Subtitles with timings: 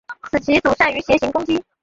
[0.31, 1.63] 此棋组善于斜行攻击。